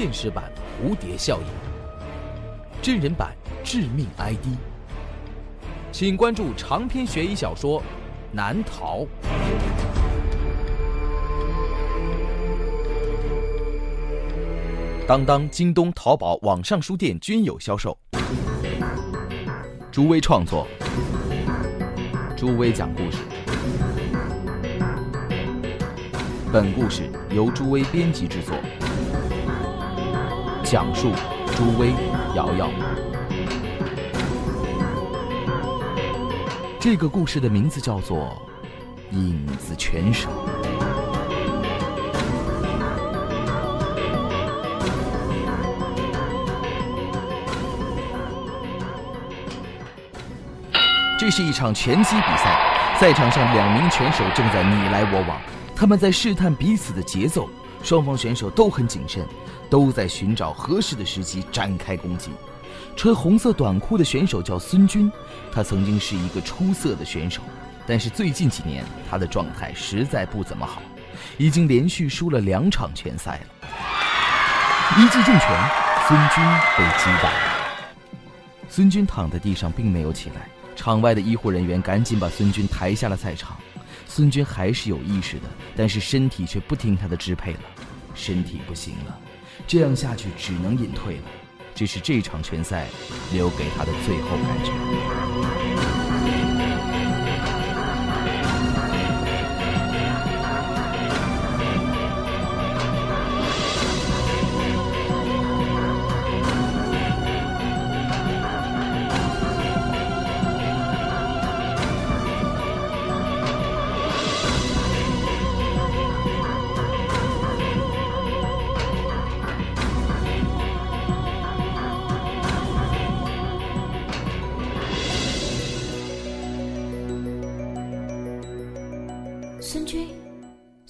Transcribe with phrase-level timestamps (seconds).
[0.00, 0.44] 现实版
[0.80, 1.46] 蝴蝶效应，
[2.80, 4.46] 真人版致命 ID。
[5.90, 7.80] 请关注长篇悬疑小说
[8.30, 8.98] 《难逃》。
[15.04, 17.98] 当当、京东、淘宝网上书店均有销售。
[19.90, 20.64] 朱威创作，
[22.36, 23.18] 朱威讲故事。
[26.52, 28.54] 本故事由朱威编辑制作，
[30.70, 31.10] 讲述
[31.56, 31.94] 朱威、
[32.34, 32.68] 瑶瑶。
[36.78, 38.36] 这个故事的名字叫做
[39.16, 40.28] 《影子拳手》。
[51.18, 55.40] 这是一场拳击比赛，赛场上两名拳手正在你来我往，
[55.74, 57.48] 他们在试探彼此的节奏。
[57.80, 59.24] 双方选手都很谨慎，
[59.70, 62.30] 都在寻找合适的时机展开攻击。
[62.96, 65.10] 穿红色短裤的选手叫孙军，
[65.52, 67.42] 他曾经是一个出色的选手，
[67.86, 70.82] 但是最近几年他的状态实在不怎么好，
[71.36, 73.68] 已经连续输了两场拳赛了。
[74.96, 75.70] 一记重拳，
[76.08, 76.44] 孙军
[76.76, 77.28] 被击倒。
[78.68, 80.48] 孙军躺在地上，并没有起来。
[80.74, 83.56] 场外的医护人员赶紧把孙军抬下了赛场。
[84.06, 85.42] 孙军还是有意识的，
[85.76, 87.60] 但是身体却不听他的支配了，
[88.14, 89.18] 身体不行了，
[89.66, 91.22] 这样下去只能隐退了。
[91.74, 92.88] 这是这场拳赛
[93.32, 95.37] 留给他的最后感觉。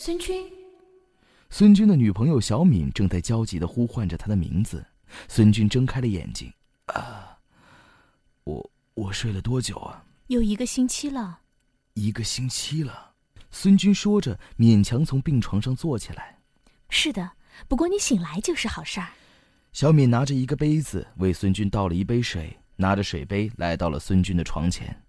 [0.09, 0.51] 孙军，
[1.51, 4.83] 孙军的女朋友小敏正在焦急的呼唤着他的名字。
[5.29, 6.51] 孙军睁开了眼睛，
[6.87, 7.37] 啊，
[8.45, 10.03] 我我睡了多久啊？
[10.29, 11.41] 有一个星期了。
[11.93, 13.13] 一个星期了。
[13.51, 16.39] 孙军说着，勉强从病床上坐起来。
[16.89, 17.33] 是的，
[17.69, 19.09] 不过你醒来就是好事儿。
[19.75, 25.03] 小敏拿着一个杯子为孙军倒了一杯水，拿着水杯来到了孙军的床前。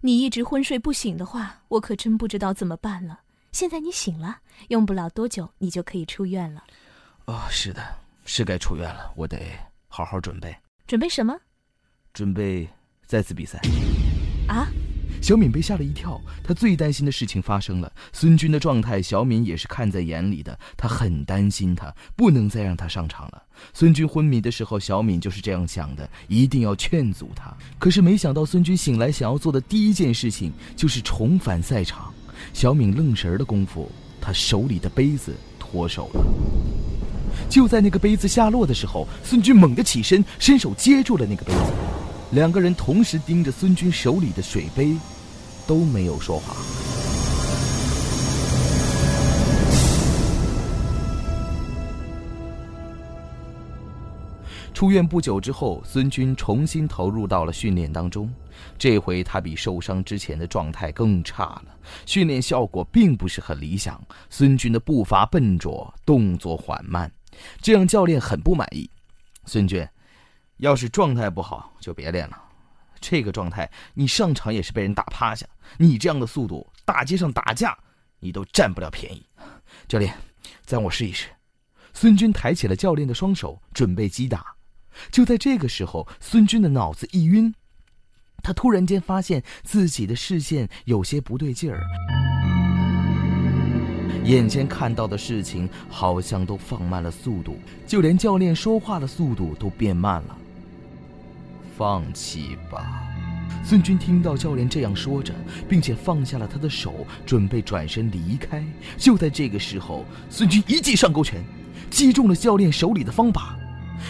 [0.00, 3.20] 你一直昏睡不醒的话，我可真不知道怎么办了。
[3.52, 6.62] 现在你醒了，用不了多久，你就可以出院了。
[7.24, 7.82] 哦，是的，
[8.24, 9.38] 是该出院了，我得
[9.88, 10.54] 好好准备。
[10.86, 11.34] 准备什么？
[12.12, 12.68] 准备
[13.06, 13.60] 再次比赛。
[14.46, 14.68] 啊！
[15.22, 17.90] 小敏被吓了一跳，她最担心的事情发生了。
[18.12, 23.42] 孙军的状态，小敏也是看在眼里的，她很担心他，不能再让他上场了。
[23.72, 27.52] 孙军昏迷的时候，小敏就是这样想的，一定要劝阻他。
[27.78, 32.12] 可是没想到，孙军醒来想要做的第一件事情就是重返赛场。
[32.52, 33.90] 小敏愣神的功夫，
[34.20, 36.24] 他手里的杯子脱手了。
[37.48, 41.72] 就在那个杯子下落的时候，孙军猛地起身，伸手接住了那个杯子。
[42.32, 44.96] 两个人同时盯着孙军手里的水杯，
[45.66, 46.56] 都没有说话。
[54.76, 58.30] 出院不久之后，孙军重新投入到了训练当中。
[58.76, 61.64] 这回他比受伤之前的状态更差了，
[62.04, 63.98] 训练效果并不是很理想。
[64.28, 67.10] 孙军的步伐笨拙，动作缓慢，
[67.62, 68.90] 这让教练很不满意。
[69.46, 69.88] 孙军，
[70.58, 72.38] 要是状态不好，就别练了。
[73.00, 75.46] 这个状态，你上场也是被人打趴下。
[75.78, 77.74] 你这样的速度，大街上打架，
[78.20, 79.24] 你都占不了便宜。
[79.88, 80.14] 教练，
[80.66, 81.28] 再让我试一试。
[81.94, 84.54] 孙军抬起了教练的双手，准备击打。
[85.10, 87.54] 就在这个时候，孙军的脑子一晕，
[88.42, 91.82] 他突然间发现自己的视线有些不对劲儿，
[94.24, 100.36] 眼前看到的事情好像都放慢了速度，就连教练说话的速度都变慢了。
[101.76, 103.04] 放弃吧，
[103.62, 105.34] 孙军听到教练这样说着，
[105.68, 108.64] 并且放下了他的手，准备转身离开。
[108.96, 111.44] 就在这个时候，孙军一记上勾拳，
[111.90, 113.56] 击中了教练手里的方把。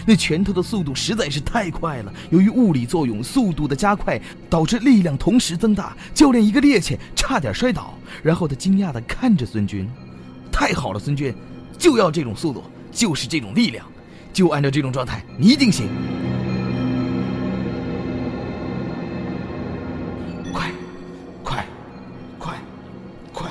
[0.07, 4.19] 那拳头的速度实在是太快了，由于物理作用，速度的加快
[4.49, 5.97] 导致力量同时增大。
[6.15, 7.93] 教练一个趔趄，差点摔倒。
[8.23, 9.87] 然后他惊讶地看着孙军
[10.53, 11.35] ：“太好了，孙军，
[11.77, 12.63] 就要这种速度，
[12.93, 13.85] 就是这种力量，
[14.33, 15.89] 就按照这种状态，你一定行。”
[20.53, 20.71] 快，
[21.43, 21.67] 快，
[22.39, 22.55] 快，
[23.33, 23.51] 快！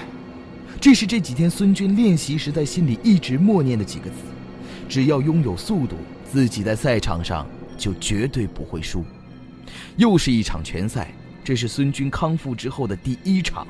[0.79, 4.15] 这是这几天孙军练习时在心里一直默念的几个字。
[4.87, 5.97] 只要拥有速度，
[6.29, 9.05] 自己在赛场上就绝对不会输。
[9.97, 11.13] 又是一场拳赛，
[11.43, 13.65] 这是孙军康复之后的第一场。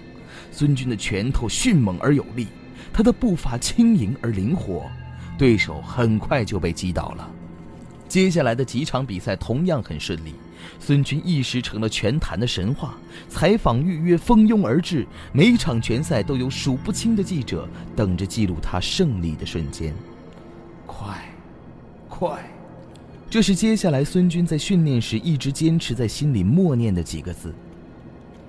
[0.52, 2.48] 孙军的拳头迅猛而有力，
[2.94, 4.90] 他的步伐轻盈而灵活，
[5.38, 7.30] 对手很快就被击倒了。
[8.08, 10.36] 接下来的几场比赛同样很顺利，
[10.80, 12.96] 孙军一时成了拳坛的神话，
[13.28, 19.94] 采访预约蜂拥而至，每场拳赛都有数不清的记者等着记录他胜利的瞬间。
[22.18, 22.42] 快，
[23.30, 27.54] 这是接下来孙军在训练时一直坚持在心里默念的几个字。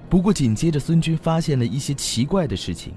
[0.08, 2.94] 不过紧接着，孙军发现了一些奇怪的事情。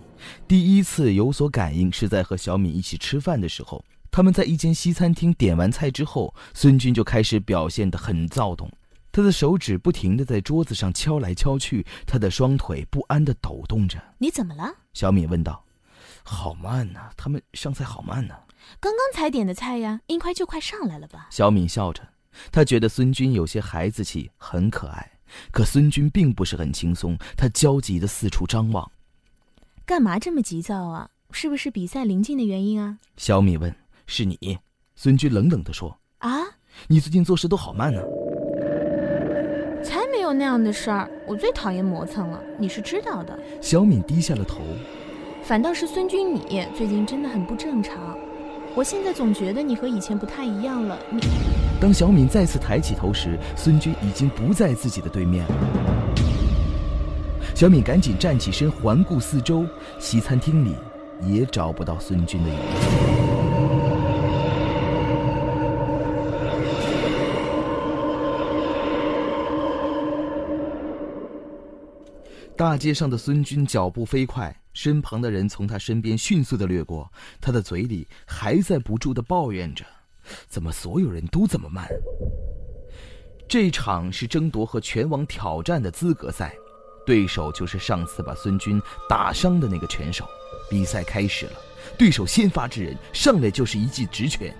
[0.47, 8.71] 第一次有所感应是在和小敏一起吃饭的时候，他们在一间西餐厅点完菜之后，孙军就开始表现得很躁动，
[9.11, 13.99] 他的手指不停地在桌子上敲来敲去，他的双腿不安地抖动着。
[14.19, 14.71] 你怎么了？
[14.93, 15.65] 小敏问道。
[16.23, 18.35] 好慢呐，他们上菜好慢呐。
[18.79, 21.27] 刚刚才点的菜呀，应该就快上来了吧？
[21.31, 22.01] 小敏笑着，
[22.51, 25.11] 她觉得孙军有些孩子气，很可爱。
[25.51, 28.91] 可孙军并不是很轻松，他焦急地四处张望。
[29.85, 31.09] 干嘛这么急躁啊？
[31.31, 32.97] 是不是比赛临近的原因啊？
[33.15, 33.73] 小敏问。
[34.07, 34.57] 是你，
[34.95, 35.95] 孙军冷冷地说。
[36.17, 36.41] 啊，
[36.87, 38.01] 你最近做事都好慢呢。
[39.83, 43.39] 才没有那样的事儿，我最讨厌磨蹭了，你是知道的。
[43.61, 44.61] 小敏低下了头。
[45.43, 48.17] 反倒是孙军，你最近真的很不正常。
[48.79, 50.97] 我现在总觉得你和以前不太一样了。
[51.81, 55.51] 当小敏再次抬起头时，孙军已经不在自己的对面了。
[57.53, 59.65] 小敏赶紧站起身，环顾四周，
[59.99, 60.77] 西餐厅里
[61.27, 62.61] 也找不到孙军的影子。
[72.55, 77.11] 大街上的孙军脚步飞快，身旁的人从他身边迅速的掠过，
[77.41, 79.83] 他的嘴里还在不住的抱怨着。
[80.47, 81.85] 怎么所有人都这么慢？
[83.45, 86.55] 这场是争夺和拳王挑战的资格赛，
[87.05, 90.25] 对手就是上次把孙军打伤的那个拳手。
[90.69, 91.59] 比赛开始了，
[91.97, 94.55] 对手先发制人，上来就是一记直拳。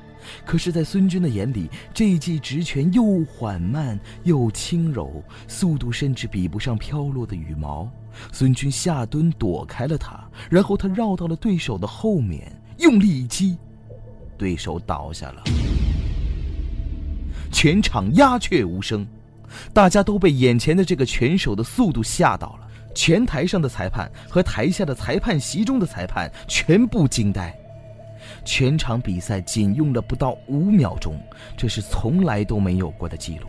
[0.45, 7.89] 可是，在孙军的眼里，这一记直拳又缓慢又轻柔，速度甚至比不上飘落的羽毛。
[8.31, 13.57] 孙军下蹲躲开了他，然后他绕到了对手的后面，用力一击。
[14.37, 15.43] 对手倒下了，
[17.51, 19.05] 全场鸦雀无声，
[19.73, 22.67] 大家都被眼前的这个拳手的速度吓到了。
[22.95, 27.55] 拳台上的裁判和台下的裁判席中的裁判全部惊呆。
[28.43, 31.19] 全场比赛仅用了不到五秒钟，
[31.57, 33.47] 这是从来都没有过的记录。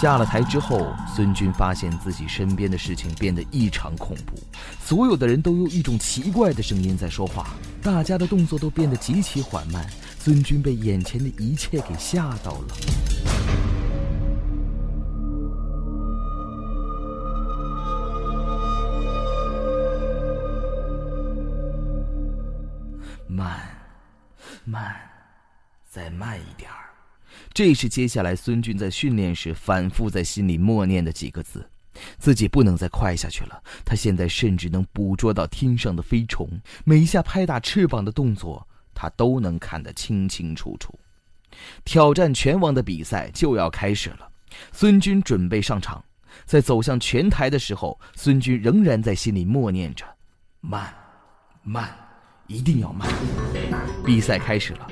[0.00, 4.34] 下了台之后，孙军发现自己身边的事情变得异常恐怖，
[4.84, 7.50] 所有的人都用一种奇怪的声音在说话，
[7.80, 9.86] 大家的动作都变得极其缓慢。
[10.18, 13.11] 孙军被眼前的一切给吓到了。
[24.64, 24.94] 慢，
[25.88, 26.90] 再慢一点儿。
[27.52, 31.68] 这是接下来孙军在训练时反复在心里默念的几个字，
[32.18, 33.62] 自己不能再快下去了。
[33.84, 36.48] 他现在甚至能捕捉到天上的飞虫，
[36.84, 40.98] 每一下拍打翅膀的动作，他都能看得清清楚楚。
[41.84, 44.30] 挑战拳王的比赛就要开始了，
[44.72, 46.02] 孙军准备上场。
[46.46, 50.06] 在走向拳台的时候，孙军仍然在心里默念着
[50.60, 50.94] ：“慢，
[51.62, 51.94] 慢，
[52.46, 53.08] 一定要慢。”
[54.04, 54.86] 比赛开始了。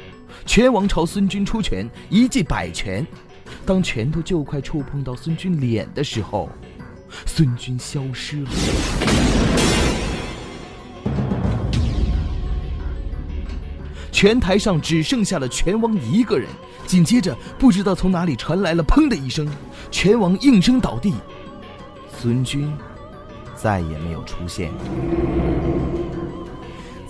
[0.46, 3.06] 拳王朝孙军出拳，一记摆拳。
[3.66, 6.48] 当拳头就快触碰到孙军脸的时候，
[7.26, 8.50] 孙军消失了。
[14.12, 16.48] 拳台上只剩下了拳王一个人。
[16.86, 19.48] 紧接着，不知道从哪里传来了“砰”的一声，
[19.90, 21.14] 拳王应声倒地。
[22.18, 22.72] 孙军
[23.54, 24.72] 再也没有出现。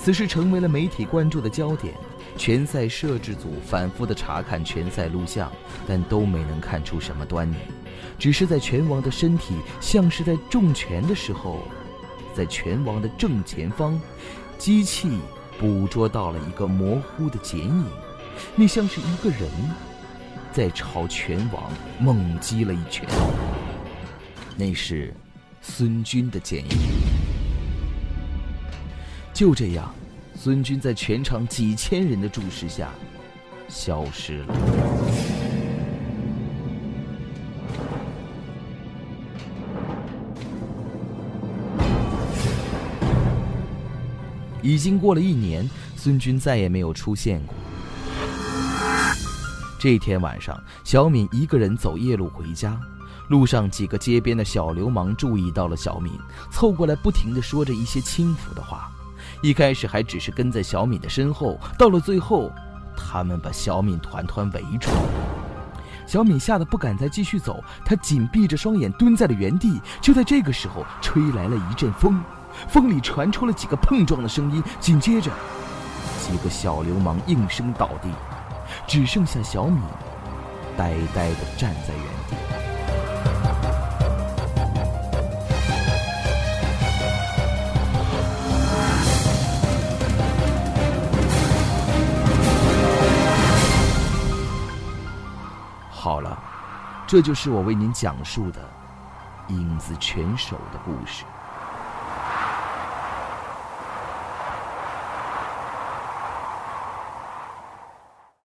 [0.03, 1.93] 此事成为了媒体关注的焦点。
[2.39, 5.53] 拳赛摄制组反复的查看拳赛录像，
[5.87, 7.57] 但都没能看出什么端倪。
[8.19, 11.59] 只是在拳王的身体像是在重拳的时候，
[12.35, 14.01] 在拳王的正前方，
[14.57, 15.19] 机器
[15.59, 17.85] 捕捉到了一个模糊的剪影，
[18.57, 19.51] 那像是一个人
[20.51, 23.07] 在朝拳王猛击了一拳。
[24.57, 25.13] 那是
[25.61, 27.10] 孙军的剪影。
[29.41, 29.91] 就这样。
[30.35, 32.91] 孙军在全场几千人的注视下
[33.71, 34.55] 消失了。
[44.61, 45.67] 已经过了一年，
[45.97, 47.55] 孙军再也没有出现过。
[49.79, 52.79] 这天晚上，小敏一个人走夜路回家，
[53.31, 56.13] 路上几个街边的小流氓注意到了小敏，
[56.53, 58.93] 凑过来不停地说着一些轻浮的话。
[59.43, 62.53] 一开始还只是跟在小敏的身后，到了最后，
[62.97, 64.91] 他们把小敏团团围住。
[66.07, 69.81] 小敏吓得不敢再继续走，她紧闭着双眼蹲在了原地。
[70.01, 72.23] 就在这个时候，吹来了一阵风，
[72.69, 75.31] 风里传出了几个碰撞的声音，紧接着，
[76.21, 78.11] 几个小流氓应声倒地。
[78.87, 79.81] 只剩下小米，
[80.77, 82.50] 呆呆的站在原地。
[97.11, 98.61] 这就是我为您讲述的
[99.53, 101.25] 《影子拳手》的故事。